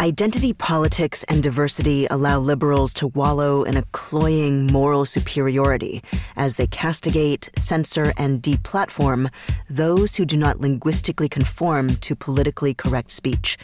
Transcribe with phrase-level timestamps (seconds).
[0.00, 6.02] Identity politics and diversity allow liberals to wallow in a cloying moral superiority
[6.36, 9.30] as they castigate, censor, and deplatform
[9.68, 13.58] those who do not linguistically conform to politically correct speech.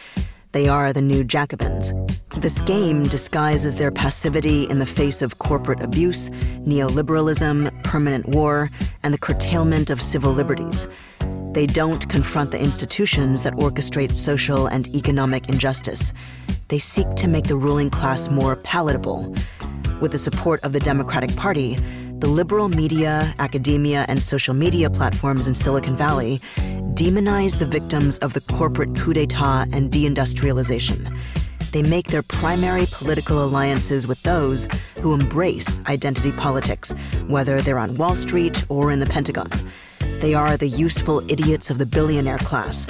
[0.57, 1.93] They are the new Jacobins.
[2.39, 6.31] This game disguises their passivity in the face of corporate abuse,
[6.65, 8.71] neoliberalism, permanent war,
[9.03, 10.89] and the curtailment of civil liberties.
[11.53, 16.15] They don't confront the institutions that orchestrate social and economic injustice.
[16.69, 19.35] They seek to make the ruling class more palatable.
[20.01, 21.77] With the support of the Democratic Party,
[22.19, 26.41] the liberal media, academia, and social media platforms in Silicon Valley
[26.95, 31.15] demonize the victims of the corporate coup d'etat and deindustrialization.
[31.73, 34.67] They make their primary political alliances with those
[35.01, 36.95] who embrace identity politics,
[37.27, 39.51] whether they're on Wall Street or in the Pentagon.
[40.21, 42.89] They are the useful idiots of the billionaire class,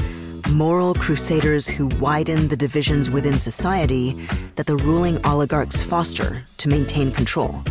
[0.51, 4.13] moral crusaders who widen the divisions within society
[4.55, 7.65] that the ruling oligarchs foster to maintain control.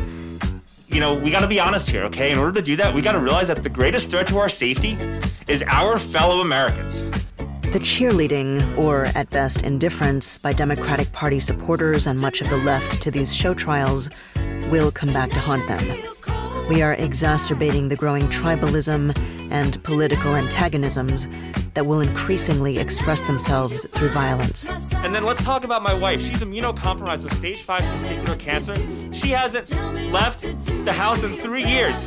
[0.95, 2.31] You know, we gotta be honest here, okay?
[2.31, 4.97] In order to do that, we gotta realize that the greatest threat to our safety
[5.45, 7.03] is our fellow Americans.
[7.73, 13.01] The cheerleading, or at best indifference, by Democratic Party supporters and much of the left
[13.01, 14.09] to these show trials
[14.71, 15.83] will come back to haunt them.
[16.69, 21.29] We are exacerbating the growing tribalism and political antagonisms
[21.75, 24.67] that will increasingly express themselves through violence.
[25.03, 26.21] And then let's talk about my wife.
[26.21, 28.75] She's immunocompromised with stage 5 testicular cancer.
[29.13, 29.69] She hasn't
[30.11, 30.39] left
[30.83, 32.05] the house in three years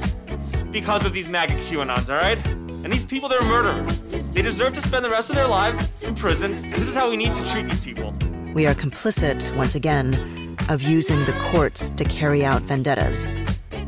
[0.70, 2.38] because of these MAGA QAnons, all right?
[2.84, 4.00] And these people, they're murderers.
[4.34, 6.70] They deserve to spend the rest of their lives in prison.
[6.72, 8.14] This is how we need to treat these people.
[8.54, 13.26] We are complicit, once again, of using the courts to carry out vendettas.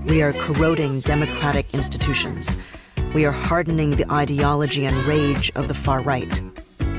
[0.06, 2.58] We are corroding democratic institutions.
[3.12, 6.42] We are hardening the ideology and rage of the far right.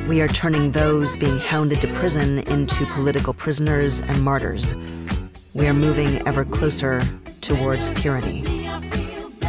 [0.10, 4.76] We are turning those being hounded to prison into political prisoners and martyrs.
[5.54, 7.02] We are moving ever closer
[7.40, 8.61] towards tyranny.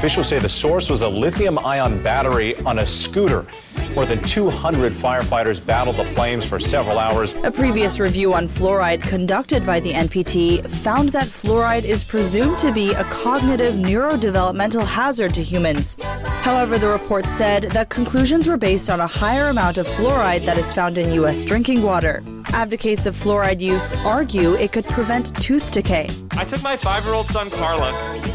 [0.02, 3.46] Officials say the source was a lithium ion battery on a scooter.
[3.94, 7.34] More than 200 firefighters battled the flames for several hours.
[7.44, 12.72] A previous review on fluoride conducted by the NTP found that fluoride is presumed to
[12.72, 15.96] be a cognitive neurodevelopmental hazard to humans.
[16.02, 20.58] However, the report said that conclusions were based on a higher amount of fluoride that
[20.58, 21.44] is found in U.S.
[21.44, 22.24] drinking water.
[22.46, 26.08] Advocates of fluoride use argue it could prevent tooth decay.
[26.34, 27.92] I took my five year old son, Carla,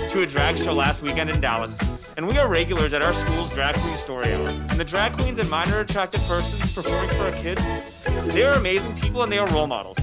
[0.10, 1.80] to a drag show last weekend in Dallas,
[2.16, 4.50] and we are regulars at our school's drag queen story hour.
[4.50, 7.72] And the drag queens and minor attracted persons performing for our kids,
[8.28, 9.98] they are amazing people and they are role models.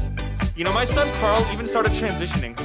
[0.57, 2.59] You know, my son Carl even started transitioning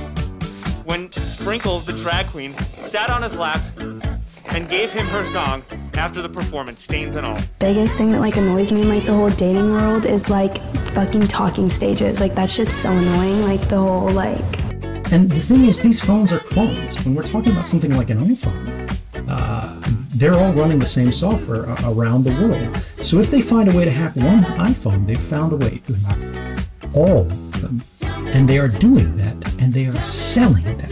[0.85, 5.63] when Sprinkles, the drag queen, sat on his lap and gave him her thong
[5.94, 7.38] after the performance, stains and all.
[7.59, 10.57] Biggest thing that like annoys me in like the whole dating world is like
[10.94, 12.19] fucking talking stages.
[12.19, 13.41] Like that shit's so annoying.
[13.44, 14.69] Like the whole like
[15.11, 17.03] And the thing is, these phones are clones.
[17.03, 19.75] When we're talking about something like an iPhone, uh,
[20.13, 22.85] they're all running the same software around the world.
[23.03, 25.93] So if they find a way to hack one iPhone, they've found a way to
[25.93, 27.81] hack all of them.
[28.01, 30.91] And they are doing that, and they are selling that.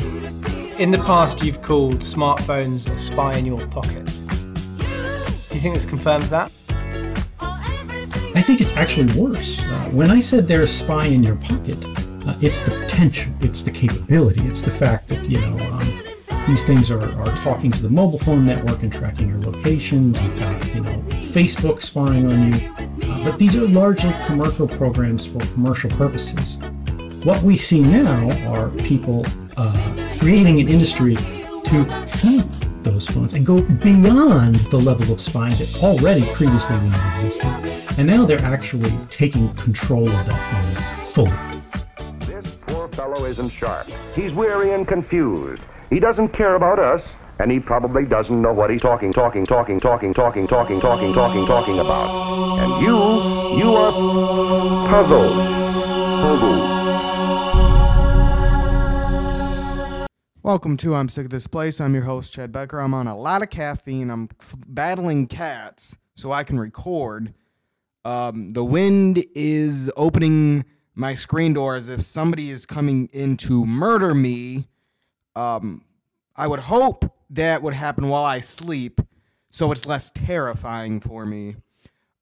[0.80, 4.06] In the past, you've called smartphones a spy in your pocket.
[4.78, 6.52] Do you think this confirms that?
[7.40, 9.60] I think it's actually worse.
[9.60, 11.84] Uh, when I said they're a spy in your pocket,
[12.28, 16.04] uh, it's the potential, it's the capability, it's the fact that, you know, um,
[16.48, 20.14] these things are, are talking to the mobile phone network and tracking your location.
[20.14, 22.70] You've got, you know, Facebook spying on you.
[22.78, 26.58] Uh, but these are largely commercial programs for commercial purposes.
[27.24, 29.26] What we see now are people
[29.58, 32.46] uh, creating an industry to hack
[32.84, 36.78] those phones and go beyond the level of spying that already previously
[37.12, 37.48] existed.
[37.98, 41.57] And now they're actually taking control of that phone fully.
[43.28, 43.88] This isn't sharp.
[44.16, 45.62] He's weary and confused.
[45.90, 47.02] He doesn't care about us,
[47.40, 51.46] and he probably doesn't know what he's talking, talking, talking, talking, talking, talking, talking, talking,
[51.46, 52.60] talking about.
[52.60, 52.96] And you,
[53.60, 53.92] you are
[54.88, 55.36] puzzled.
[56.22, 56.78] Puzzled.
[60.42, 61.82] Welcome to I'm Sick of This Place.
[61.82, 62.80] I'm your host, Chad Becker.
[62.80, 64.10] I'm on a lot of caffeine.
[64.10, 67.34] I'm f- battling cats so I can record.
[68.06, 70.64] Um, the wind is opening
[70.98, 74.68] my screen door as if somebody is coming in to murder me.
[75.36, 75.86] Um,
[76.36, 79.02] I would hope that would happen while I sleep
[79.50, 81.56] so it's less terrifying for me.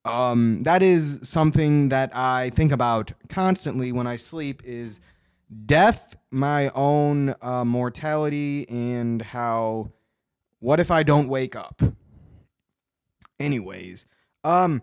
[0.03, 4.99] Um, that is something that I think about constantly when I sleep is
[5.65, 9.91] death, my own uh, mortality, and how
[10.59, 11.81] what if I don't wake up?
[13.39, 14.05] Anyways,
[14.43, 14.81] um,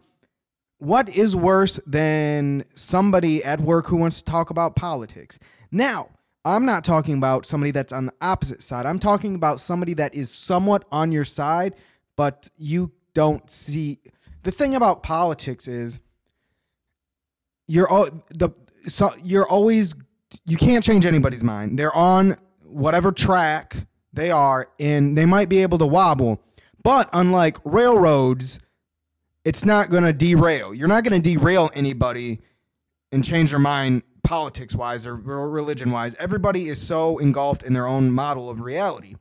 [0.83, 5.39] what is worse than somebody at work who wants to talk about politics?
[5.71, 6.09] Now,
[6.45, 8.85] I'm not talking about somebody that's on the opposite side.
[8.85, 11.77] I'm talking about somebody that is somewhat on your side,
[12.17, 14.01] but you don't see.
[14.43, 16.01] The thing about politics is
[17.69, 18.51] you're all the
[18.87, 19.95] so you're always
[20.47, 21.79] you can't change anybody's mind.
[21.79, 23.77] They're on whatever track
[24.13, 26.43] they are, and they might be able to wobble.
[26.83, 28.59] But unlike railroads,
[29.45, 30.73] it's not going to derail.
[30.75, 32.41] You're not going to derail anybody
[33.11, 36.15] and change their mind politics wise or religion wise.
[36.19, 39.17] Everybody is so engulfed in their own model of reality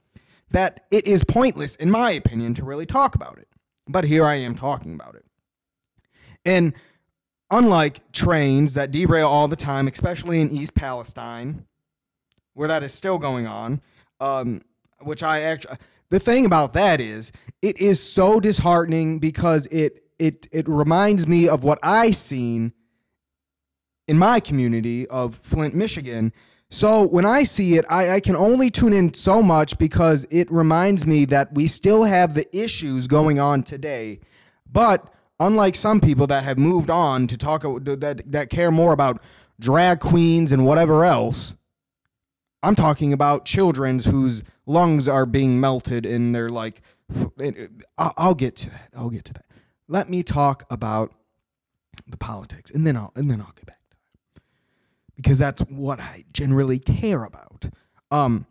[0.52, 3.48] that it is pointless, in my opinion, to really talk about it.
[3.88, 5.26] But here I am talking about it.
[6.46, 6.74] And
[7.50, 11.66] unlike trains that derail all the time, especially in East Palestine,
[12.54, 13.82] where that is still going on,
[14.20, 14.62] um,
[15.00, 15.78] which I actually,
[16.10, 17.32] the thing about that is,
[17.62, 22.74] it is so disheartening because it it it reminds me of what I seen
[24.08, 26.32] in my community of Flint, Michigan.
[26.70, 30.50] So when I see it, I, I, can only tune in so much because it
[30.50, 34.22] reminds me that we still have the issues going on today.
[34.72, 39.22] But unlike some people that have moved on to talk that that care more about
[39.60, 41.56] drag queens and whatever else,
[42.64, 46.82] I'm talking about children's whose lungs are being melted and they're like,
[47.98, 48.90] uh, I'll get to that.
[48.96, 49.46] I'll get to that.
[49.92, 51.12] Let me talk about
[52.08, 53.98] the politics, and then I'll and then I'll get back to
[54.38, 54.44] it
[55.18, 57.66] because that's what I generally care about.
[58.10, 58.46] Um,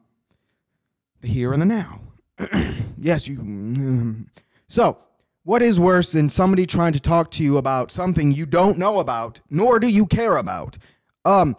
[1.22, 2.02] the here and the now.
[2.98, 4.26] yes, you.
[4.68, 4.98] so
[5.44, 8.98] what is worse than somebody trying to talk to you about something you don't know
[9.00, 10.76] about, nor do you care about?
[11.24, 11.56] Um,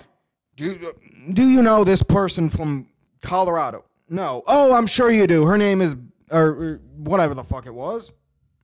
[0.56, 0.94] do,
[1.34, 2.88] do you know this person from
[3.22, 3.84] Colorado?
[4.08, 4.44] No.
[4.46, 5.46] Oh, I'm sure you do.
[5.46, 5.96] Her name is,
[6.30, 8.12] or, whatever the fuck it was.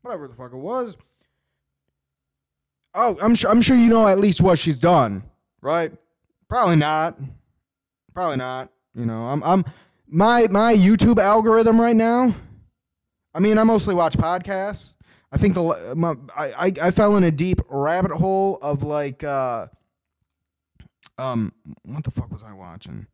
[0.04, 0.96] Whatever the fuck it was.
[3.00, 5.24] Oh, I'm sure, I'm sure you know at least what she's done,
[5.62, 5.92] right?
[6.50, 7.20] Probably not.
[8.16, 8.72] Probably not.
[8.96, 9.66] You know, I'm, I'm,
[10.08, 12.34] my, my YouTube algorithm right now.
[13.36, 14.96] I mean, I mostly watch podcasts.
[15.32, 19.68] I think the my, I, I fell in a deep rabbit hole of like uh
[21.18, 21.52] um
[21.84, 23.08] what the fuck was I watching?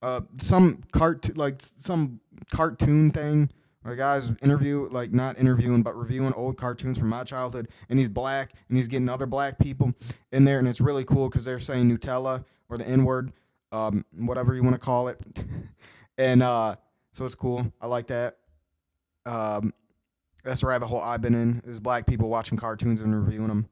[0.00, 2.20] Uh some cart like some
[2.50, 3.50] cartoon thing
[3.92, 8.52] guys interview like not interviewing but reviewing old cartoons from my childhood and he's black
[8.68, 9.92] and he's getting other black people
[10.32, 13.32] in there and it's really cool because they're saying Nutella or the N word,
[13.72, 15.20] um, whatever you want to call it.
[16.18, 16.76] and uh
[17.12, 17.70] so it's cool.
[17.80, 18.38] I like that.
[19.26, 19.72] Um
[20.44, 23.68] that's a rabbit hole I've been in is black people watching cartoons and reviewing them.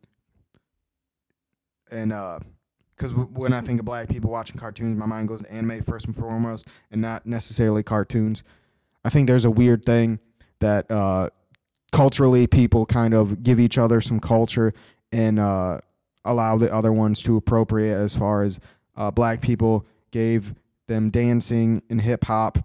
[1.91, 5.43] And because uh, w- when I think of black people watching cartoons, my mind goes
[5.43, 8.43] to anime first and foremost, and not necessarily cartoons.
[9.05, 10.21] I think there's a weird thing
[10.61, 11.31] that uh,
[11.91, 14.73] culturally people kind of give each other some culture
[15.11, 15.79] and uh,
[16.25, 17.97] allow the other ones to appropriate.
[17.97, 18.61] As far as
[18.97, 20.55] uh, black people gave
[20.87, 22.59] them dancing and hip hop,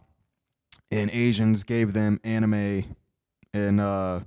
[0.92, 2.96] and Asians gave them anime
[3.54, 4.20] and uh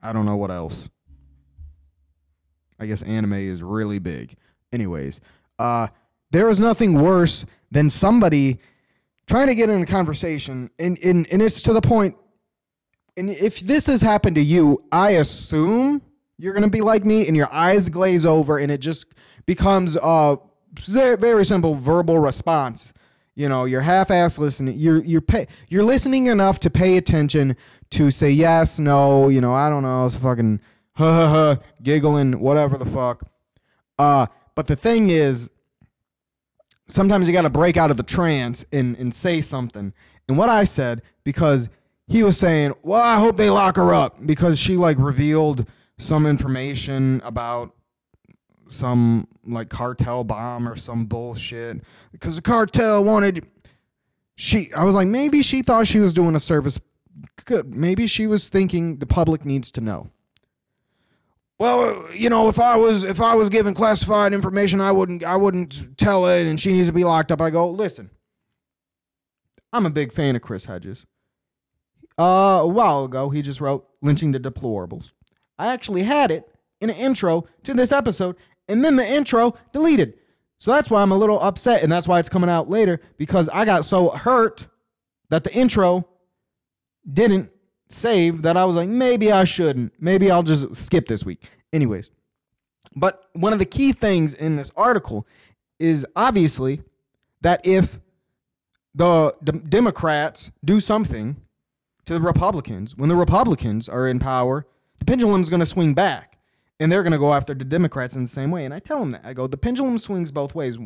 [0.00, 0.88] I don't know what else.
[2.78, 4.36] I guess anime is really big.
[4.72, 5.20] Anyways,
[5.58, 5.88] uh
[6.30, 8.58] there is nothing worse than somebody
[9.28, 12.16] trying to get in a conversation and, and and it's to the point
[13.18, 16.02] and if this has happened to you, I assume
[16.38, 19.06] you're going to be like me and your eyes glaze over and it just
[19.44, 20.38] becomes a
[20.86, 22.92] very simple verbal response.
[23.34, 27.56] You know you're half-ass listening you're you're pay, you're listening enough to pay attention
[27.90, 30.60] to say yes no you know i don't know it's fucking
[30.94, 33.22] ha ha ha giggling whatever the fuck.
[33.96, 35.50] Uh but the thing is
[36.88, 39.92] sometimes you got to break out of the trance and and say something.
[40.28, 41.68] And what i said because
[42.06, 45.66] he was saying well i hope they lock her up because she like revealed
[45.98, 47.74] some information about
[48.70, 51.82] some like cartel bomb or some bullshit.
[52.12, 53.46] Because the cartel wanted
[54.34, 56.78] she I was like maybe she thought she was doing a service
[57.44, 60.10] good maybe she was thinking the public needs to know
[61.58, 65.36] well you know if I was if I was given classified information I wouldn't I
[65.36, 67.40] wouldn't tell it and she needs to be locked up.
[67.40, 68.10] I go listen
[69.72, 71.04] I'm a big fan of Chris Hedges.
[72.18, 75.10] Uh, a while ago he just wrote lynching the deplorables.
[75.58, 76.48] I actually had it
[76.80, 78.36] in an intro to this episode
[78.68, 80.14] and then the intro deleted.
[80.58, 83.48] So that's why I'm a little upset, and that's why it's coming out later because
[83.48, 84.66] I got so hurt
[85.30, 86.08] that the intro
[87.10, 87.50] didn't
[87.88, 89.92] save that I was like, maybe I shouldn't.
[90.00, 91.50] Maybe I'll just skip this week.
[91.72, 92.10] Anyways,
[92.94, 95.26] but one of the key things in this article
[95.78, 96.82] is obviously
[97.42, 98.00] that if
[98.94, 101.36] the, the Democrats do something
[102.06, 104.66] to the Republicans, when the Republicans are in power,
[104.98, 106.38] the pendulum's going to swing back.
[106.80, 108.64] and they're going to go after the Democrats in the same way.
[108.64, 110.78] And I tell them that I go, the pendulum swings both ways.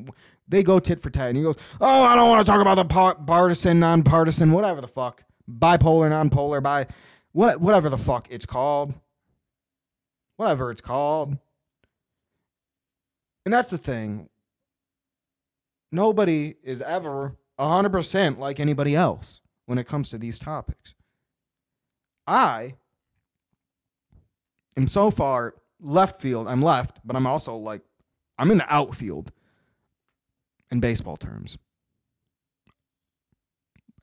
[0.49, 2.75] They go tit for tat, and he goes, "Oh, I don't want to talk about
[2.76, 6.87] the par- partisan, nonpartisan, whatever the fuck, bipolar, nonpolar, by
[7.32, 8.94] what, whatever the fuck it's called,
[10.37, 11.37] whatever it's called."
[13.44, 14.28] And that's the thing.
[15.90, 20.94] Nobody is ever 100% like anybody else when it comes to these topics.
[22.26, 22.75] I
[24.76, 26.49] am so far left field.
[26.49, 27.82] I'm left, but I'm also like,
[28.38, 29.32] I'm in the outfield
[30.70, 31.58] in baseball terms.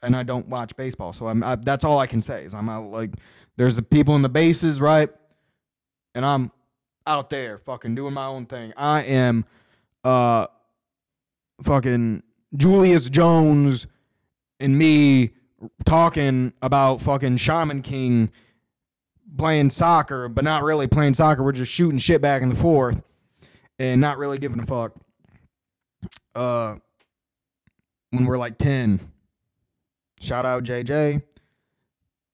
[0.02, 1.44] And I don't watch baseball, so I'm.
[1.44, 2.86] I, that's all I can say is I'm out.
[2.86, 3.12] Like,
[3.58, 5.10] there's the people in the bases, right?
[6.16, 6.52] And I'm
[7.06, 8.72] out there, fucking doing my own thing.
[8.78, 9.46] I am,
[10.04, 10.48] uh,
[11.64, 12.24] fucking
[12.56, 13.88] Julius Jones
[14.60, 15.32] and me
[15.86, 18.32] talking about fucking Shaman King
[19.38, 21.44] playing soccer, but not really playing soccer.
[21.44, 23.02] We're just shooting shit back and forth
[23.78, 24.94] and not really giving a fuck.
[26.36, 26.76] Uh,
[28.12, 29.00] when we're like 10.
[30.20, 31.24] Shout out JJ.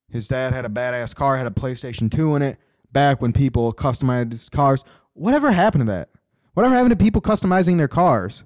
[0.10, 2.58] His dad had a badass car, had a PlayStation 2 in it
[2.92, 4.84] back when people customized cars.
[5.14, 6.10] Whatever happened to that?
[6.54, 8.44] Whatever happened to people customizing their cars?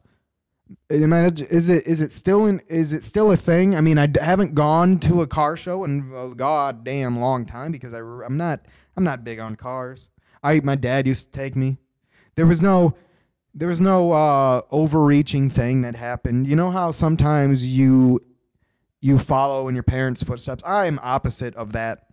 [0.89, 3.75] Is it is it still in, is it still a thing?
[3.75, 7.93] I mean, I haven't gone to a car show in a goddamn long time because
[7.93, 8.65] I I'm not
[8.95, 10.09] I'm not big on cars.
[10.43, 11.77] I my dad used to take me.
[12.35, 12.95] There was no
[13.53, 16.47] there was no uh, overreaching thing that happened.
[16.47, 18.21] You know how sometimes you
[19.01, 20.63] you follow in your parents' footsteps.
[20.65, 22.07] I am opposite of that.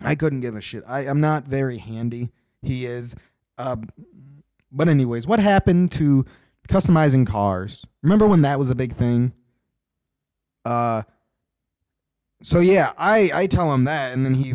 [0.00, 0.84] I couldn't give a shit.
[0.86, 2.30] I am not very handy.
[2.62, 3.14] He is.
[3.56, 3.76] Uh,
[4.70, 6.24] but anyways, what happened to
[6.68, 7.84] customizing cars.
[8.02, 9.32] Remember when that was a big thing?
[10.64, 11.02] Uh
[12.42, 14.54] so yeah, I I tell him that and then he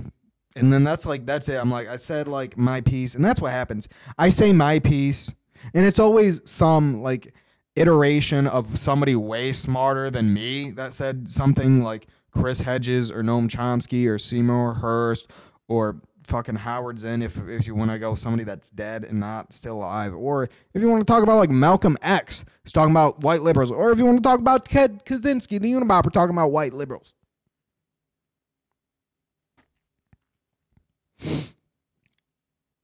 [0.55, 1.55] and then that's like that's it.
[1.55, 3.89] I'm like I said like my piece and that's what happens.
[4.17, 5.33] I say my piece
[5.73, 7.33] and it's always some like
[7.75, 13.49] iteration of somebody way smarter than me that said something like Chris Hedges or Noam
[13.49, 15.25] Chomsky or Seymour Hersh
[15.67, 19.19] or fucking Howard Zinn if if you want to go with somebody that's dead and
[19.19, 22.91] not still alive, or if you want to talk about like Malcolm X, who's talking
[22.91, 26.35] about white liberals, or if you want to talk about Ted Kaczynski, the Unabomber, talking
[26.35, 27.13] about white liberals.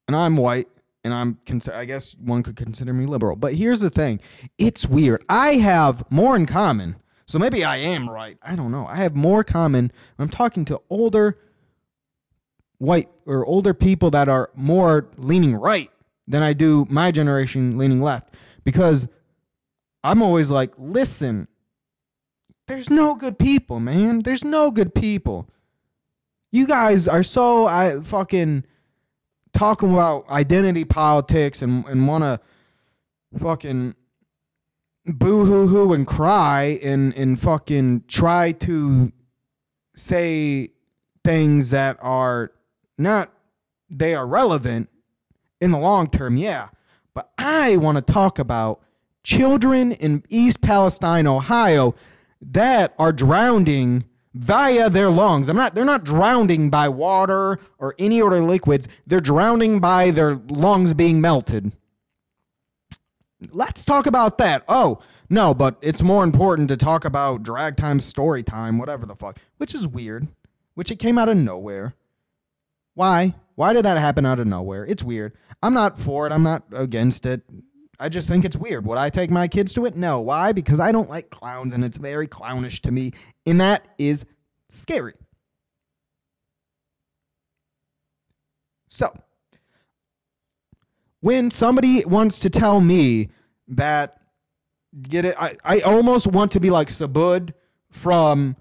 [0.07, 0.67] And I'm white,
[1.03, 1.39] and I'm
[1.73, 3.35] I guess one could consider me liberal.
[3.35, 4.19] But here's the thing,
[4.57, 5.23] it's weird.
[5.29, 6.95] I have more in common.
[7.25, 8.37] So maybe I am right.
[8.41, 8.87] I don't know.
[8.87, 9.91] I have more common.
[10.17, 11.37] I'm talking to older
[12.79, 15.91] white or older people that are more leaning right
[16.27, 19.07] than I do my generation leaning left because
[20.03, 21.47] I'm always like, listen,
[22.67, 24.21] there's no good people, man.
[24.21, 25.49] There's no good people.
[26.51, 28.63] You guys are so I fucking
[29.53, 32.39] talking about identity politics and, and want to
[33.37, 33.95] fucking
[35.05, 39.11] boo hoo hoo and cry and, and fucking try to
[39.95, 40.69] say
[41.23, 42.51] things that are
[42.97, 43.31] not
[43.89, 44.89] they are relevant
[45.59, 46.69] in the long term, yeah.
[47.13, 48.81] But I want to talk about
[49.23, 51.95] children in East Palestine, Ohio
[52.41, 55.49] that are drowning via their lungs.
[55.49, 58.87] I'm not they're not drowning by water or any other liquids.
[59.07, 61.71] They're drowning by their lungs being melted.
[63.51, 64.63] Let's talk about that.
[64.67, 69.15] Oh, no, but it's more important to talk about drag time, story time, whatever the
[69.15, 70.27] fuck, which is weird,
[70.73, 71.93] which it came out of nowhere.
[72.95, 73.35] Why?
[73.55, 74.85] Why did that happen out of nowhere?
[74.85, 75.33] It's weird.
[75.61, 76.33] I'm not for it.
[76.33, 77.43] I'm not against it.
[77.99, 78.85] I just think it's weird.
[78.85, 79.95] Would I take my kids to it?
[79.95, 80.21] No.
[80.21, 80.53] Why?
[80.53, 83.11] Because I don't like clowns and it's very clownish to me.
[83.45, 84.25] And that is
[84.69, 85.15] scary.
[88.87, 89.13] So,
[91.19, 93.29] when somebody wants to tell me
[93.67, 94.19] that,
[95.01, 97.53] get it, I, I almost want to be like Subodh
[97.91, 98.55] from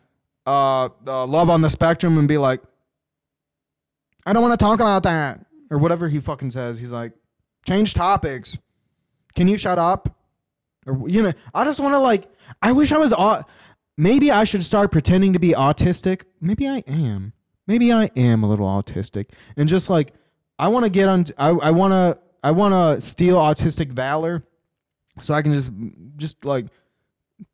[0.46, 2.60] uh, uh, Love on the Spectrum and be like,
[4.26, 5.44] I don't want to talk about that.
[5.70, 6.78] Or whatever he fucking says.
[6.78, 7.12] He's like,
[7.66, 8.58] change topics.
[9.38, 10.16] Can you shut up?
[10.84, 12.28] Or, you know, I just want to like,
[12.60, 13.44] I wish I was, au-
[13.96, 16.24] maybe I should start pretending to be autistic.
[16.40, 17.32] Maybe I am.
[17.68, 19.26] Maybe I am a little autistic.
[19.56, 20.12] And just like,
[20.58, 24.42] I want to get on, I, I want to, I want to steal autistic valor
[25.22, 25.70] so I can just,
[26.16, 26.66] just like,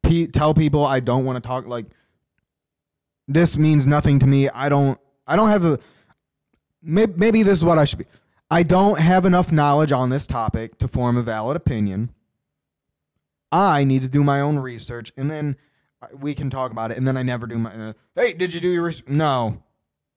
[0.03, 1.85] pe- tell people I don't want to talk, like,
[3.29, 4.49] this means nothing to me.
[4.49, 5.79] I don't, I don't have a,
[6.83, 8.07] maybe, maybe this is what I should be.
[8.55, 12.15] I don't have enough knowledge on this topic to form a valid opinion.
[13.51, 15.57] I need to do my own research, and then
[16.13, 16.97] we can talk about it.
[16.97, 17.75] And then I never do my.
[17.75, 19.09] Uh, hey, did you do your research?
[19.09, 19.61] No.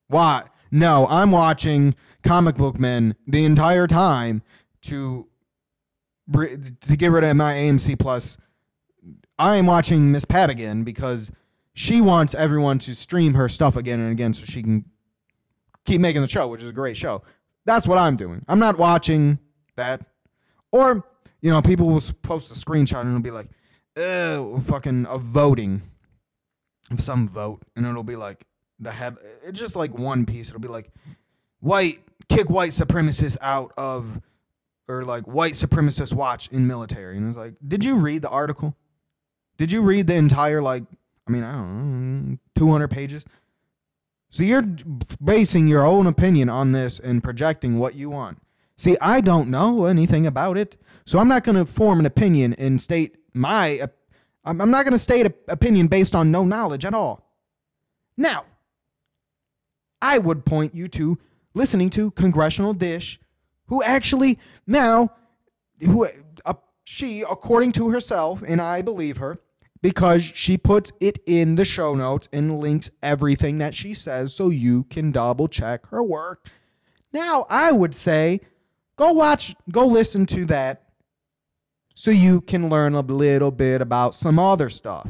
[0.06, 0.44] Why?
[0.70, 4.44] No, I'm watching comic book men the entire time
[4.84, 5.28] to
[6.32, 8.38] to get rid of my AMC Plus.
[9.40, 11.32] I am watching Miss Pat again because
[11.74, 14.86] she wants everyone to stream her stuff again and again so she can
[15.86, 17.24] keep making the show, which is a great show.
[17.68, 18.44] That's what I'm doing.
[18.48, 19.38] I'm not watching
[19.76, 20.02] that.
[20.72, 21.06] Or,
[21.42, 23.50] you know, people will post a screenshot and it'll be like,
[23.98, 25.82] uh, fucking of voting
[26.92, 28.46] of some vote, and it'll be like
[28.80, 29.18] the head.
[29.44, 30.48] It's just like one piece.
[30.48, 30.92] It'll be like
[31.60, 34.22] white kick white supremacists out of,
[34.88, 38.76] or like white supremacists watch in military, and it's like, did you read the article?
[39.58, 40.84] Did you read the entire like?
[41.28, 43.26] I mean, I don't know, 200 pages.
[44.30, 44.64] So you're
[45.24, 48.40] basing your own opinion on this and projecting what you want.
[48.78, 52.54] See, I don't know anything about it, so I'm not going to form an opinion
[52.54, 53.88] and state my.
[54.46, 57.34] I'm not going to state an opinion based on no knowledge at all.
[58.16, 58.46] Now,
[60.02, 61.18] I would point you to
[61.54, 63.20] listening to Congressional Dish,
[63.66, 65.12] who actually now,
[65.82, 66.08] who
[66.46, 66.54] uh,
[66.84, 69.40] she, according to herself, and I believe her,
[69.82, 74.50] because she puts it in the show notes and links everything that she says so
[74.50, 76.50] you can double check her work.
[77.14, 78.42] Now, I would say
[78.96, 80.84] go watch, go listen to that
[81.94, 85.08] so you can learn a little bit about some other stuff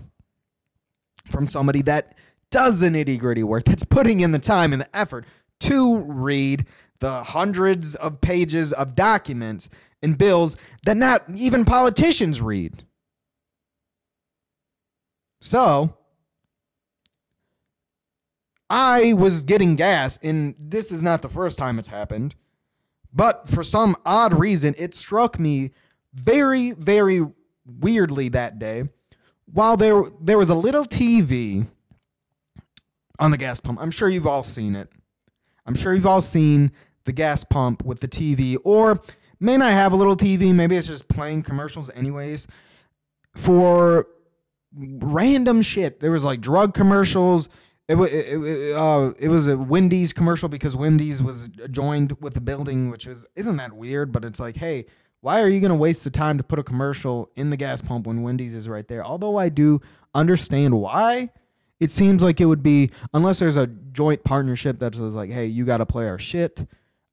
[1.26, 2.16] from somebody that
[2.50, 5.26] does the nitty gritty work, that's putting in the time and the effort
[5.60, 6.66] to read
[7.00, 9.70] the hundreds of pages of documents
[10.02, 10.56] and bills
[10.86, 12.84] that not even politicians read.
[15.40, 15.96] So,
[18.70, 22.36] I was getting gas, and this is not the first time it's happened,
[23.14, 25.72] but for some odd reason, it struck me
[26.14, 27.26] very, very
[27.66, 28.90] weirdly that day.
[29.46, 31.68] While there there was a little TV
[33.20, 34.90] on the gas pump, I'm sure you've all seen it.
[35.66, 36.72] I'm sure you've all seen
[37.06, 39.00] the gas pump with the TV, or
[39.40, 40.54] may not have a little TV.
[40.54, 42.48] Maybe it's just playing commercials, anyways,
[43.34, 44.08] for
[44.78, 46.00] random shit.
[46.00, 47.50] There was like drug commercials.
[47.88, 52.42] It, it, it, uh, it was a Wendy's commercial because Wendy's was joined with the
[52.42, 54.12] building, which is isn't that weird?
[54.12, 54.86] But it's like, hey,
[55.22, 57.82] why are you going to waste the time to put a commercial in the gas
[57.82, 59.06] pump when Wendy's is right there?
[59.06, 59.82] Although I do
[60.14, 61.30] understand why.
[61.80, 65.64] It seems like it would be unless there's a joint partnership that's like, hey, you
[65.64, 66.68] got to play our shit.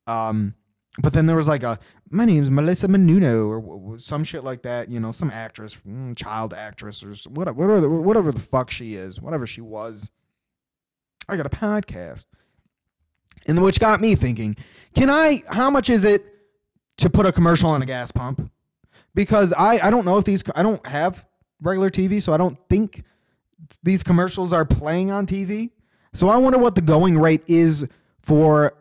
[0.07, 0.55] Um,
[1.01, 1.79] but then there was like a
[2.11, 4.89] my name's Melissa Menuno or some shit like that.
[4.89, 8.95] You know, some actress, mm, child actress or whatever, whatever, the- whatever the fuck she
[8.95, 10.11] is, whatever she was.
[11.29, 12.27] I got a podcast,
[13.47, 14.57] and which got me thinking:
[14.95, 15.43] Can I?
[15.49, 16.25] How much is it
[16.99, 18.51] to put a commercial on a gas pump?
[19.15, 21.25] Because I I don't know if these I don't have
[21.61, 23.03] regular TV, so I don't think
[23.83, 25.71] these commercials are playing on TV.
[26.13, 27.87] So I wonder what the going rate is
[28.21, 28.75] for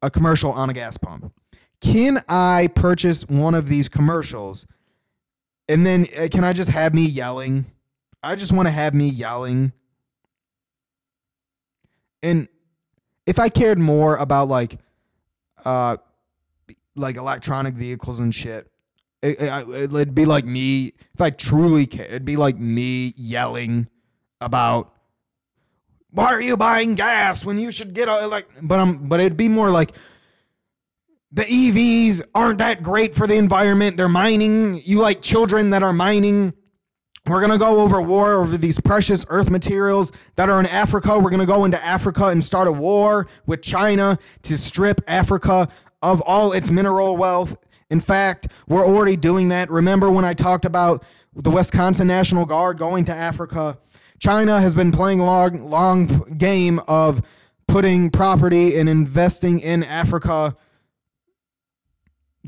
[0.00, 1.32] a commercial on a gas pump.
[1.80, 4.66] Can I purchase one of these commercials
[5.68, 7.66] and then uh, can I just have me yelling?
[8.22, 9.72] I just want to have me yelling.
[12.22, 12.48] And
[13.26, 14.78] if I cared more about like
[15.64, 15.98] uh
[16.96, 18.70] like electronic vehicles and shit,
[19.22, 23.88] it, it, it'd be like me if I truly cared, it'd be like me yelling
[24.40, 24.94] about
[26.10, 29.36] why are you buying gas when you should get a like but I'm but it'd
[29.36, 29.92] be more like
[31.32, 33.96] the EVs aren't that great for the environment.
[33.96, 34.82] They're mining.
[34.84, 36.54] You like children that are mining.
[37.26, 41.18] We're going to go over war over these precious earth materials that are in Africa.
[41.18, 45.68] We're going to go into Africa and start a war with China to strip Africa
[46.00, 47.56] of all its mineral wealth.
[47.90, 49.70] In fact, we're already doing that.
[49.70, 53.76] Remember when I talked about the Wisconsin National Guard going to Africa?
[54.18, 56.06] China has been playing a long, long
[56.38, 57.20] game of
[57.66, 60.56] putting property and investing in Africa.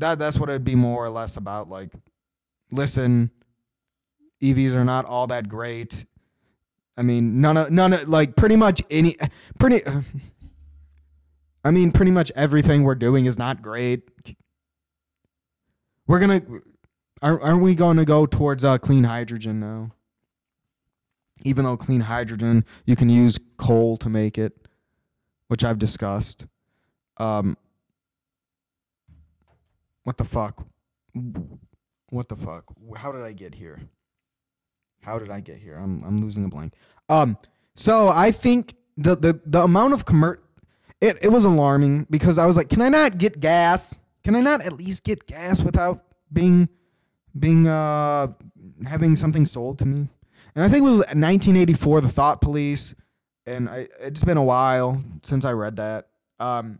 [0.01, 1.69] That that's what it'd be more or less about.
[1.69, 1.91] Like,
[2.71, 3.29] listen,
[4.41, 6.05] EVs are not all that great.
[6.97, 9.15] I mean, none of none of like pretty much any
[9.59, 9.81] pretty.
[11.63, 14.09] I mean, pretty much everything we're doing is not great.
[16.07, 16.41] We're gonna,
[17.21, 19.91] aren't, aren't we going to go towards uh, clean hydrogen now?
[21.43, 24.67] Even though clean hydrogen, you can use coal to make it,
[25.47, 26.47] which I've discussed.
[27.17, 27.55] Um,
[30.03, 30.65] what the fuck?
[32.09, 32.65] What the fuck?
[32.95, 33.79] How did I get here?
[35.01, 35.75] How did I get here?
[35.77, 36.73] I'm I'm losing a blank.
[37.09, 37.37] Um,
[37.75, 40.37] so I think the the the amount of commer
[40.99, 43.97] it it was alarming because I was like, can I not get gas?
[44.23, 46.69] Can I not at least get gas without being
[47.37, 48.27] being uh
[48.85, 50.07] having something sold to me?
[50.53, 52.93] And I think it was 1984, the Thought Police,
[53.45, 56.09] and I it's been a while since I read that.
[56.39, 56.79] Um,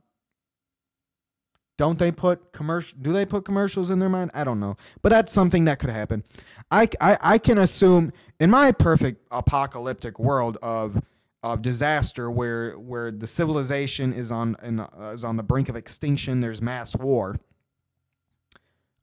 [1.82, 2.96] don't they put commercial?
[3.02, 4.30] Do they put commercials in their mind?
[4.36, 6.24] I don't know, but that's something that could happen.
[6.70, 11.02] I, I, I can assume in my perfect apocalyptic world of
[11.42, 15.76] of disaster where where the civilization is on in, uh, is on the brink of
[15.76, 16.40] extinction.
[16.40, 17.40] There's mass war.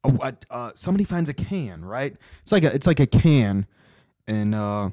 [0.05, 2.15] Uh, uh, somebody finds a can, right?
[2.45, 3.67] It's like a it's like a can,
[4.29, 4.91] and uh,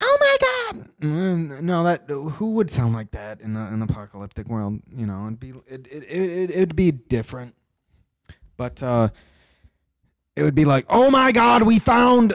[0.00, 0.51] oh my god,
[1.00, 4.80] no, that who would sound like that in the in apocalyptic world?
[4.94, 7.54] You know, it'd be it it it it'd be different,
[8.56, 9.08] but uh,
[10.36, 12.34] it would be like, oh my god, we found.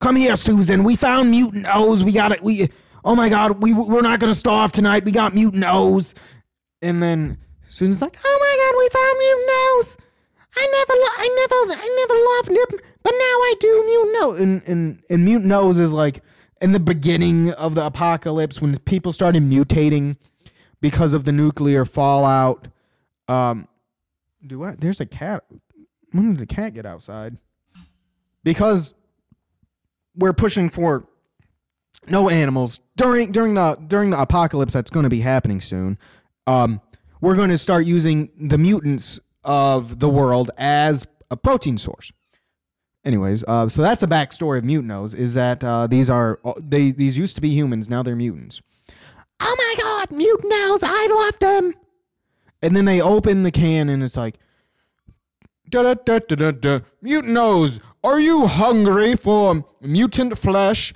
[0.00, 0.84] Come here, Susan.
[0.84, 2.04] We found mutant O's.
[2.04, 2.42] We got it.
[2.42, 2.68] We.
[3.04, 5.04] Oh my god, we we're not gonna starve tonight.
[5.04, 6.14] We got mutant O's.
[6.82, 9.96] And then Susan's like, oh my god, we found mutant O's.
[10.58, 14.40] I never, lo- I never, I never loved them, but now I do mutant O's.
[14.40, 16.22] And and and mutant O's is like
[16.60, 20.16] in the beginning of the apocalypse when people started mutating
[20.80, 22.68] because of the nuclear fallout.
[23.28, 23.68] Um,
[24.46, 24.80] do what?
[24.80, 25.44] There's a cat.
[26.12, 27.38] When did the cat get outside?
[28.44, 28.94] Because
[30.14, 31.06] we're pushing for
[32.08, 35.98] no animals during during the during the apocalypse that's going to be happening soon.
[36.46, 36.80] Um,
[37.20, 42.12] we're going to start using the mutants of the world as a protein source.
[43.06, 45.14] Anyways, uh, so that's the backstory of mutanos.
[45.14, 48.60] Is that uh, these are they these used to be humans, now they're mutants.
[49.38, 50.80] Oh my god, mutanos!
[50.82, 51.74] I love them.
[52.62, 54.38] And then they open the can and it's like,
[55.70, 56.80] da da da da da da.
[57.04, 60.92] Mutanos, are you hungry for mutant flesh?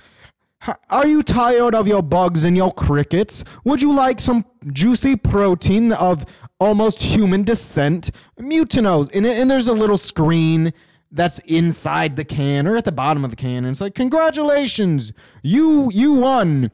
[0.91, 3.45] Are you tired of your bugs and your crickets?
[3.63, 6.27] Would you like some juicy protein of
[6.59, 8.11] almost human descent?
[8.37, 9.11] Mutanos.
[9.15, 10.73] And, and there's a little screen
[11.13, 13.59] that's inside the can or at the bottom of the can.
[13.59, 16.71] And it's like, congratulations, you you won.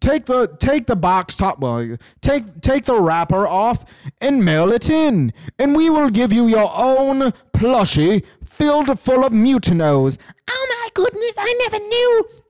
[0.00, 3.86] Take the take the box top well take take the wrapper off
[4.20, 9.32] and mail it in, and we will give you your own plushie filled full of
[9.32, 10.18] mutanos.
[10.50, 12.43] Oh my goodness, I never knew.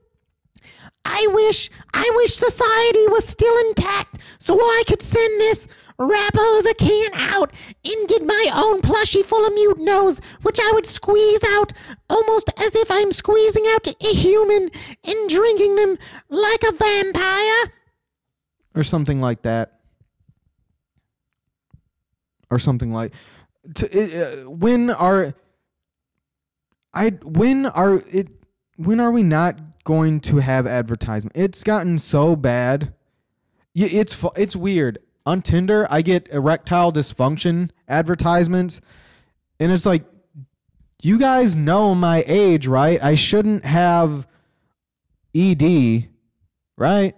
[1.05, 6.63] I wish I wish society was still intact so I could send this wrapper of
[6.63, 7.53] the can out
[7.85, 11.71] and get my own plushie full of mute nose, which I would squeeze out
[12.09, 14.69] almost as if I'm squeezing out a human
[15.03, 15.97] and drinking them
[16.29, 17.71] like a vampire.
[18.75, 19.79] Or something like that.
[22.49, 23.13] Or something like
[23.75, 25.33] to, uh, when are
[26.93, 28.27] I when are it
[28.77, 31.31] when are we not going to have advertisement?
[31.37, 32.93] It's gotten so bad.
[33.73, 34.97] It's it's weird.
[35.25, 38.81] On Tinder, I get erectile dysfunction advertisements,
[39.59, 40.03] and it's like,
[41.01, 43.01] you guys know my age, right?
[43.01, 44.27] I shouldn't have
[45.33, 46.09] ED,
[46.77, 47.15] right?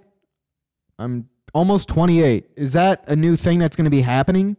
[1.00, 2.50] I'm almost 28.
[2.56, 4.58] Is that a new thing that's going to be happening?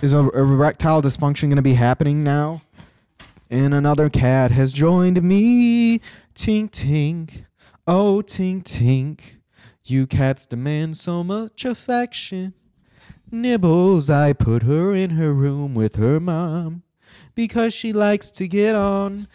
[0.00, 2.62] Is erectile dysfunction going to be happening now?
[3.50, 6.00] And another cat has joined me.
[6.34, 7.44] Tink tink.
[7.86, 9.20] Oh, tink tink.
[9.84, 12.54] You cats demand so much affection.
[13.30, 16.82] Nibbles, I put her in her room with her mom
[17.34, 19.26] because she likes to get on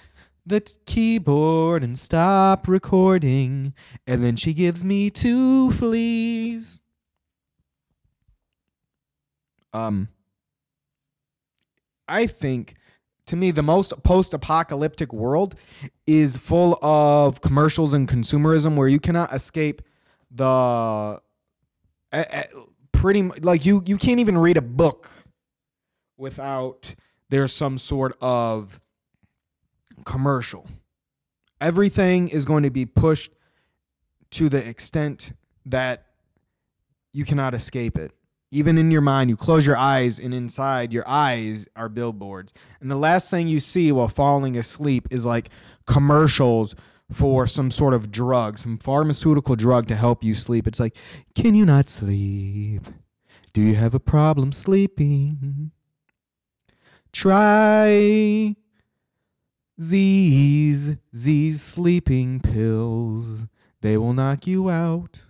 [0.45, 3.73] the t- keyboard and stop recording.
[4.05, 6.81] And then she gives me two fleas.
[9.73, 10.07] Um,
[12.07, 12.75] I think
[13.27, 15.55] to me the most post-apocalyptic world
[16.05, 19.81] is full of commercials and consumerism where you cannot escape
[20.31, 21.19] the uh,
[22.11, 22.43] uh,
[22.91, 25.09] pretty like you you can't even read a book
[26.17, 26.95] without
[27.29, 28.79] there's some sort of
[30.05, 30.65] commercial.
[31.59, 33.31] Everything is going to be pushed
[34.31, 35.33] to the extent
[35.65, 36.05] that
[37.11, 38.13] you cannot escape it
[38.49, 42.53] even in your mind, you close your eyes, and inside your eyes are billboards.
[42.79, 45.49] And the last thing you see while falling asleep is like
[45.85, 46.75] commercials
[47.11, 50.67] for some sort of drug, some pharmaceutical drug to help you sleep.
[50.67, 50.95] It's like,
[51.35, 52.83] can you not sleep?
[53.53, 55.71] Do you have a problem sleeping?
[57.11, 58.55] Try
[59.77, 63.45] these, these sleeping pills.
[63.81, 65.21] They will knock you out.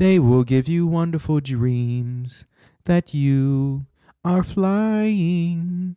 [0.00, 2.46] They will give you wonderful dreams
[2.86, 3.84] that you
[4.24, 5.96] are flying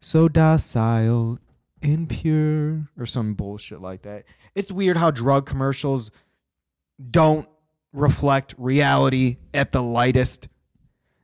[0.00, 1.38] so docile
[1.80, 4.24] and pure or some bullshit like that.
[4.56, 6.10] It's weird how drug commercials
[7.08, 7.48] don't
[7.92, 10.48] reflect reality at the lightest.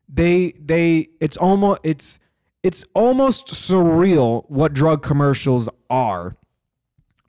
[0.08, 2.20] They they it's almost it's
[2.62, 6.37] it's almost surreal what drug commercials are.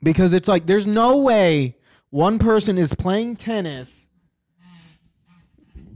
[0.00, 1.78] Because it's like there's no way
[2.10, 4.03] one person is playing tennis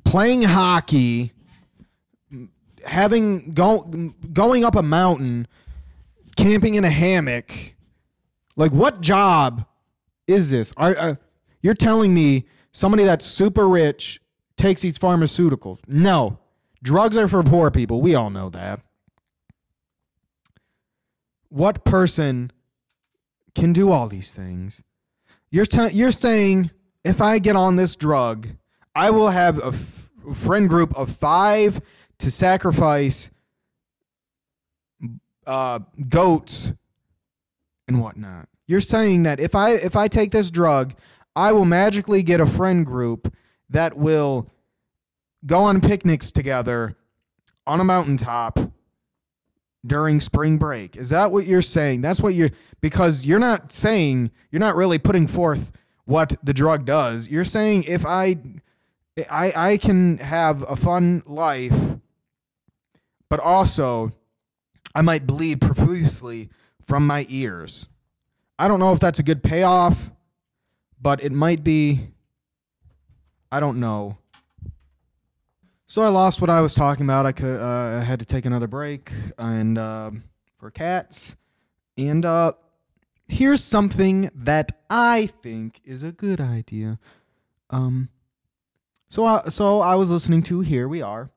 [0.09, 1.33] playing hockey,
[2.85, 3.81] having go,
[4.33, 5.47] going up a mountain,
[6.37, 7.75] camping in a hammock.
[8.57, 9.67] Like, what job
[10.27, 10.73] is this?
[10.79, 11.15] Are, uh,
[11.61, 14.21] you're telling me somebody that's super rich
[14.57, 15.81] takes these pharmaceuticals?
[15.87, 16.39] No,
[16.83, 18.01] drugs are for poor people.
[18.01, 18.81] We all know that.
[21.51, 22.51] What person
[23.55, 24.83] can do all these things?
[25.51, 26.71] You're t- you're saying
[27.05, 28.49] if I get on this drug,
[28.95, 29.73] I will have a
[30.35, 31.81] friend group of five
[32.19, 33.31] to sacrifice
[35.47, 36.73] uh, goats
[37.87, 38.49] and whatnot.
[38.67, 40.95] You're saying that if I if I take this drug,
[41.35, 43.35] I will magically get a friend group
[43.71, 44.51] that will
[45.47, 46.97] go on picnics together
[47.67, 48.59] on a mountaintop
[49.87, 50.97] during spring break.
[50.97, 52.03] Is that what you're saying?
[52.03, 52.51] That's what you're
[52.81, 55.73] because you're not saying you're not really putting forth
[56.05, 57.29] what the drug does.
[57.29, 58.37] You're saying if I
[59.31, 61.99] I I can have a fun life
[63.29, 64.11] but also
[64.95, 66.51] I might bleed profusely
[66.83, 67.87] from my ears.
[68.59, 70.11] I don't know if that's a good payoff,
[71.01, 72.09] but it might be
[73.51, 74.19] I don't know.
[75.87, 77.25] So I lost what I was talking about.
[77.25, 80.11] I could uh, I had to take another break and uh,
[80.59, 81.37] for cats.
[81.97, 82.53] And uh,
[83.27, 86.99] here's something that I think is a good idea.
[87.71, 88.09] Um,
[89.09, 91.31] so I, so I was listening to Here We Are,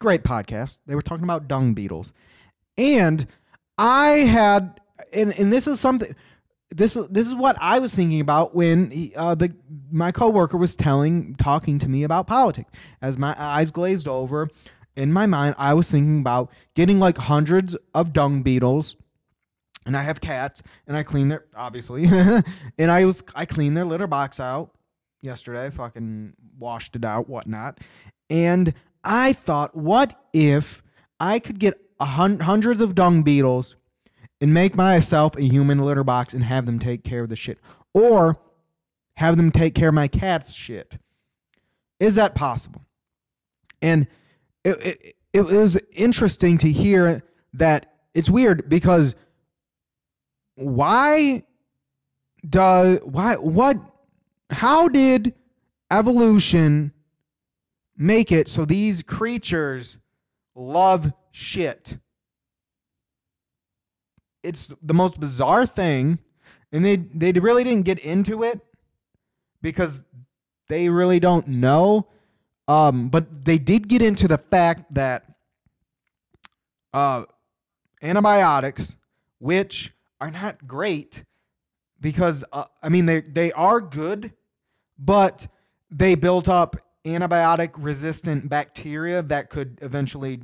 [0.00, 0.78] great podcast.
[0.86, 2.12] They were talking about dung beetles,
[2.76, 3.26] and
[3.78, 4.80] I had
[5.12, 6.14] and and this is something.
[6.70, 9.54] This this is what I was thinking about when he, uh, the
[9.90, 12.70] my coworker was telling talking to me about politics.
[13.02, 14.48] As my eyes glazed over,
[14.96, 18.96] in my mind, I was thinking about getting like hundreds of dung beetles
[19.84, 22.04] and I have cats, and I clean their obviously,
[22.78, 24.74] and I was I clean their litter box out
[25.22, 27.78] yesterday, fucking washed it out, whatnot,
[28.28, 30.82] and I thought, what if
[31.18, 33.76] I could get hun- hundreds of dung beetles
[34.40, 37.58] and make myself a human litter box and have them take care of the shit,
[37.94, 38.38] or
[39.16, 40.98] have them take care of my cat's shit?
[42.00, 42.82] Is that possible?
[43.80, 44.08] And
[44.64, 47.22] it, it, it was interesting to hear
[47.54, 49.14] that it's weird because
[50.54, 51.44] why
[52.48, 53.76] does why what
[54.52, 55.34] how did
[55.90, 56.92] evolution
[57.96, 59.98] make it so these creatures
[60.54, 61.98] love shit?
[64.42, 66.18] It's the most bizarre thing
[66.72, 68.60] and they they really didn't get into it
[69.60, 70.02] because
[70.68, 72.08] they really don't know.
[72.66, 75.24] Um but they did get into the fact that
[76.92, 77.24] uh
[78.02, 78.96] antibiotics
[79.38, 81.24] which are not great
[82.00, 84.32] because uh, I mean they they are good,
[85.04, 85.46] but
[85.90, 90.40] they built up antibiotic resistant bacteria that could eventually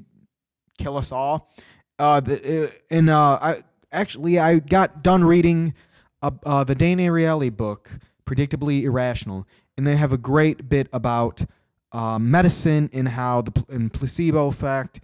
[0.78, 1.50] kill us all.
[1.98, 5.74] Uh, the, uh, and uh, I actually I got done reading
[6.22, 7.90] uh, uh, the Dan Ariely book,
[8.26, 11.44] Predictably Irrational, and they have a great bit about
[11.92, 15.00] uh, medicine and how the and placebo effect.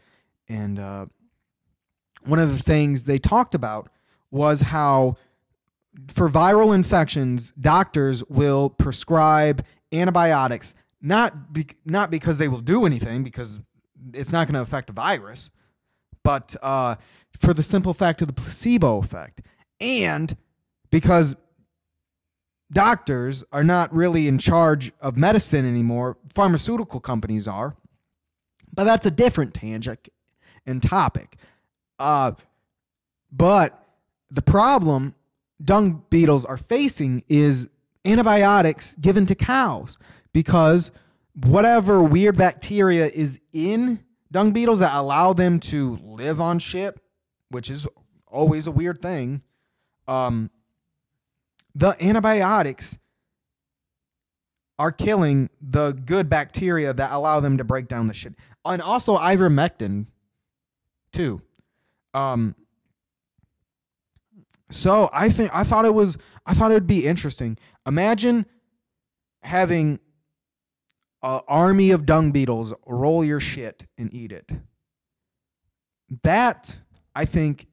[0.48, 0.78] And
[2.24, 3.88] one of the things they talked about
[4.30, 5.16] was how
[6.08, 13.22] for viral infections, doctors will prescribe antibiotics not be, not because they will do anything
[13.22, 13.60] because
[14.14, 15.50] it's not going to affect a virus,
[16.22, 16.96] but uh,
[17.38, 19.42] for the simple fact of the placebo effect,
[19.80, 20.34] and
[20.90, 21.36] because
[22.72, 27.76] doctors are not really in charge of medicine anymore, pharmaceutical companies are.
[28.74, 30.08] But that's a different tangent
[30.66, 31.36] and topic.
[31.98, 32.32] Uh,
[33.30, 33.86] but
[34.30, 35.14] the problem
[35.62, 37.68] dung beetles are facing is
[38.04, 39.96] antibiotics given to cows
[40.32, 40.90] because
[41.34, 46.98] whatever weird bacteria is in dung beetles that allow them to live on shit,
[47.50, 47.86] which is
[48.26, 49.42] always a weird thing,
[50.08, 50.50] um,
[51.74, 52.98] the antibiotics
[54.78, 58.34] are killing the good bacteria that allow them to break down the shit.
[58.64, 60.06] And also ivermectin,
[61.12, 61.40] too.
[62.12, 62.56] Um,
[64.70, 67.58] so I think I thought it was I thought it would be interesting.
[67.86, 68.46] Imagine
[69.42, 69.98] having
[71.22, 74.50] an army of dung beetles roll your shit and eat it.
[76.22, 76.78] That
[77.14, 77.66] I think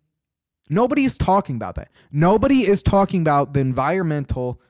[0.70, 1.90] nobody is talking about that.
[2.12, 4.62] Nobody is talking about the environmental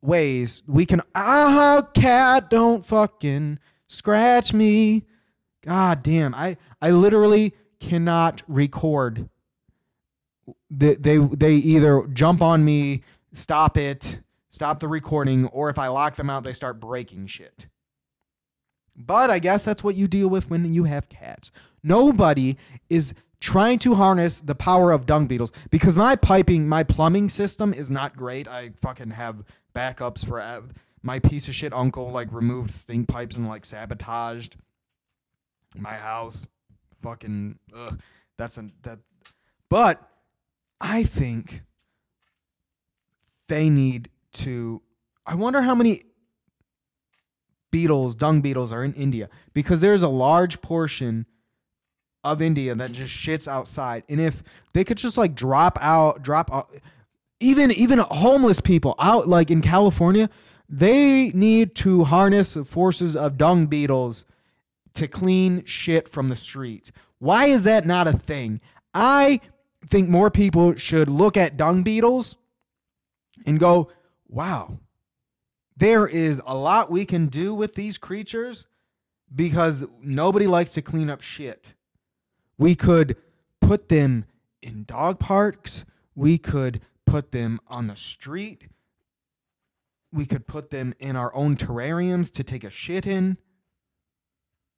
[0.00, 5.04] ways we can ah cat don't fucking scratch me.
[5.64, 6.34] God damn.
[6.34, 9.28] I I literally cannot record
[10.70, 13.02] they, they they either jump on me,
[13.32, 17.66] stop it, stop the recording, or if I lock them out, they start breaking shit.
[18.96, 21.52] But I guess that's what you deal with when you have cats.
[21.82, 22.56] Nobody
[22.90, 27.72] is trying to harness the power of dung beetles because my piping, my plumbing system
[27.72, 28.48] is not great.
[28.48, 30.62] I fucking have backups for uh,
[31.02, 34.56] my piece of shit uncle like removed stink pipes and like sabotaged
[35.76, 36.46] my house.
[36.96, 38.00] Fucking ugh,
[38.36, 38.98] that's a that.
[39.68, 40.02] But
[40.80, 41.62] I think
[43.48, 44.82] they need to.
[45.26, 46.04] I wonder how many
[47.70, 51.26] beetles, dung beetles, are in India because there's a large portion
[52.24, 54.04] of India that just shits outside.
[54.08, 56.74] And if they could just like drop out, drop out,
[57.40, 60.30] even even homeless people out like in California,
[60.68, 64.26] they need to harness the forces of dung beetles
[64.94, 66.92] to clean shit from the streets.
[67.18, 68.60] Why is that not a thing?
[68.94, 69.40] I
[69.88, 72.36] think more people should look at dung beetles
[73.46, 73.90] and go,
[74.28, 74.78] wow,
[75.76, 78.66] there is a lot we can do with these creatures
[79.34, 81.66] because nobody likes to clean up shit.
[82.58, 83.16] We could
[83.60, 84.24] put them
[84.62, 85.84] in dog parks.
[86.14, 88.68] We could put them on the street.
[90.12, 93.38] We could put them in our own terrariums to take a shit in.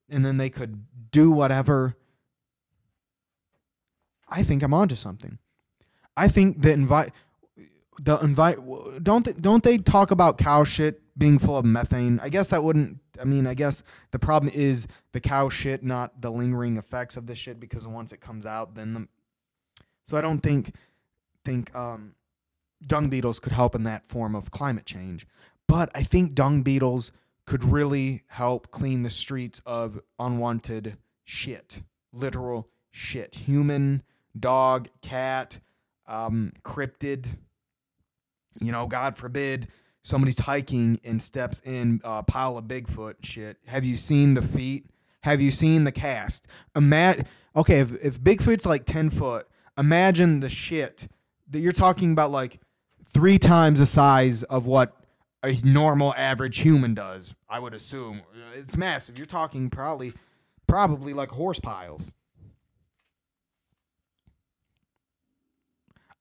[0.09, 1.97] And then they could do whatever.
[4.31, 5.39] I think I'm onto something.
[6.17, 7.13] I think the invite
[8.03, 8.59] the invite
[9.03, 12.21] don't they, don't they talk about cow shit being full of methane?
[12.23, 12.99] I guess that wouldn't.
[13.21, 17.27] I mean, I guess the problem is the cow shit, not the lingering effects of
[17.27, 17.61] the shit.
[17.61, 19.09] Because once it comes out, then the,
[20.07, 20.75] so I don't think
[21.45, 22.15] think um,
[22.87, 25.27] dung beetles could help in that form of climate change.
[25.67, 27.13] But I think dung beetles
[27.47, 34.03] could really help clean the streets of unwanted shit, literal shit, human,
[34.39, 35.59] dog, cat,
[36.07, 37.27] um, cryptid
[38.61, 39.69] you know, God forbid
[40.03, 43.59] somebody's hiking and steps in a pile of Bigfoot shit.
[43.67, 44.87] Have you seen the feet?
[45.23, 46.47] Have you seen the cast?
[46.75, 51.09] Imagine, okay, if, if Bigfoot's like 10 foot, imagine the shit
[51.51, 52.61] that you're talking about like
[53.07, 54.97] three times the size of what
[55.43, 58.23] a normal average human does, I would assume.
[58.55, 59.19] It's massive.
[59.19, 60.13] You're talking probably
[60.67, 62.13] probably like horse piles.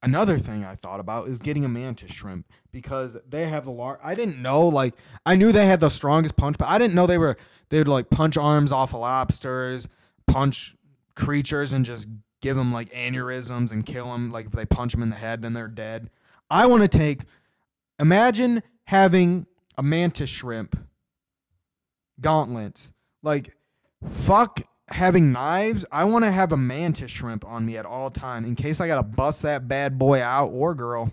[0.02, 3.98] Another thing I thought about is getting a mantis shrimp because they have the large.
[4.02, 4.94] I didn't know like
[5.26, 7.36] I knew they had the strongest punch, but I didn't know they were
[7.68, 9.88] they would like punch arms off of lobsters,
[10.26, 10.74] punch
[11.14, 12.08] creatures, and just
[12.40, 14.30] give them like aneurysms and kill them.
[14.30, 16.08] Like if they punch them in the head, then they're dead.
[16.50, 17.22] I want to take.
[17.98, 20.78] Imagine having a mantis shrimp
[22.22, 22.90] gauntlets.
[23.22, 23.54] Like
[24.10, 28.44] fuck having knives, I want to have a mantis shrimp on me at all time
[28.44, 31.12] in case I gotta bust that bad boy out or girl.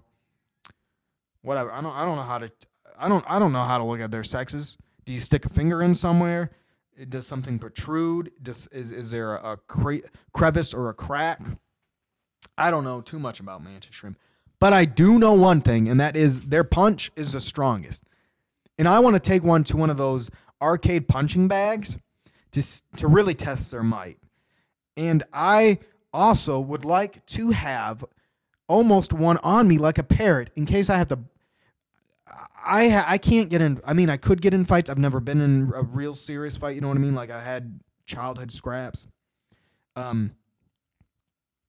[1.42, 1.72] Whatever.
[1.72, 1.94] I don't.
[1.94, 2.52] I don't know how to.
[2.98, 3.24] I don't.
[3.28, 4.78] I don't know how to look at their sexes.
[5.06, 6.52] Do you stick a finger in somewhere?
[7.10, 8.32] Does something protrude?
[8.42, 11.42] Does is is there a, a cre- crevice or a crack?
[12.58, 14.18] I don't know too much about mantis shrimp,
[14.60, 18.04] but I do know one thing, and that is their punch is the strongest.
[18.80, 20.30] And I want to take one to one of those
[20.62, 21.98] arcade punching bags
[22.52, 22.64] to,
[22.98, 24.18] to really test their might.
[24.96, 25.80] And I
[26.14, 28.04] also would like to have
[28.68, 31.20] almost one on me like a parrot in case I have to.
[32.66, 33.80] I I can't get in.
[33.86, 34.90] I mean, I could get in fights.
[34.90, 36.76] I've never been in a real serious fight.
[36.76, 37.16] You know what I mean?
[37.16, 39.08] Like I had childhood scraps.
[39.96, 40.32] Um,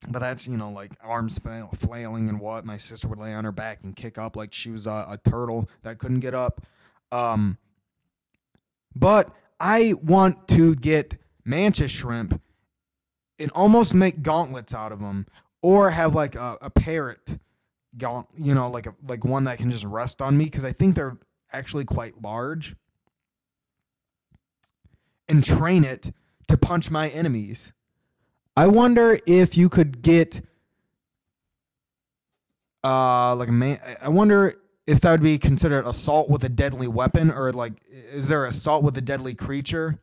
[0.07, 2.65] but that's you know like arms flail, flailing and what.
[2.65, 5.19] My sister would lay on her back and kick up like she was a, a
[5.29, 6.65] turtle that couldn't get up.
[7.11, 7.57] Um,
[8.95, 12.41] but I want to get mantis shrimp
[13.37, 15.27] and almost make gauntlets out of them,
[15.61, 17.39] or have like a, a parrot
[17.97, 20.71] gaunt, you know, like a like one that can just rest on me because I
[20.71, 21.17] think they're
[21.51, 22.75] actually quite large,
[25.27, 26.13] and train it
[26.47, 27.73] to punch my enemies.
[28.55, 30.41] I wonder if you could get
[32.83, 33.79] uh like a man.
[34.01, 34.55] I wonder
[34.89, 37.73] if that would be considered assault with a deadly weapon or like
[38.11, 39.99] is there assault with a deadly creature?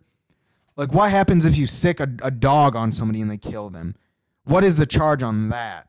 [0.76, 3.96] Like what happens if you sick a, a dog on somebody and they kill them?
[4.44, 5.88] What is the charge on that?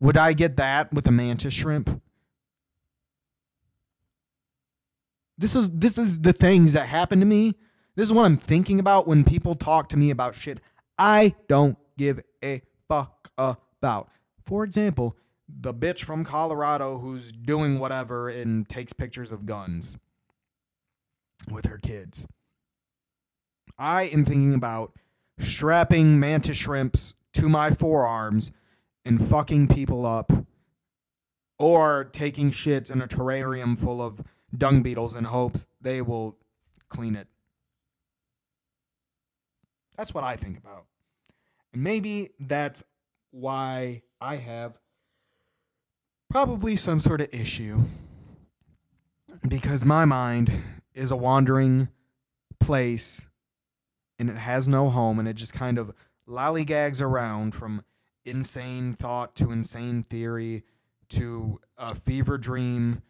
[0.00, 2.02] Would i get that with a mantis shrimp?
[5.38, 7.54] This is this is the things that happen to me.
[7.96, 10.60] This is what i'm thinking about when people talk to me about shit
[10.98, 14.10] i don't give a fuck about.
[14.44, 15.16] For example
[15.60, 19.96] the bitch from Colorado who's doing whatever and takes pictures of guns
[21.50, 22.26] with her kids.
[23.78, 24.92] I am thinking about
[25.38, 28.50] strapping mantis shrimps to my forearms
[29.04, 30.32] and fucking people up
[31.58, 34.22] or taking shits in a terrarium full of
[34.56, 36.36] dung beetles in hopes they will
[36.88, 37.28] clean it.
[39.96, 40.86] That's what I think about.
[41.72, 42.82] And maybe that's
[43.30, 44.78] why I have
[46.34, 47.80] probably some sort of issue
[49.46, 50.50] because my mind
[50.92, 51.86] is a wandering
[52.58, 53.24] place
[54.18, 55.92] and it has no home and it just kind of
[56.28, 57.84] lollygags around from
[58.24, 60.64] insane thought to insane theory
[61.08, 63.00] to a fever dream.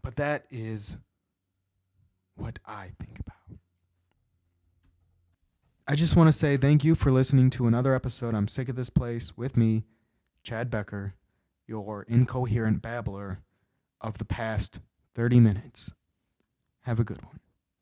[0.00, 0.94] But that is
[2.36, 3.58] what I think about.
[5.88, 8.36] I just want to say thank you for listening to another episode.
[8.36, 9.82] I'm sick of this place with me,
[10.42, 11.14] Chad Becker,
[11.66, 13.40] your incoherent babbler
[14.00, 14.80] of the past
[15.14, 15.90] 30 minutes.
[16.82, 17.40] Have a good one.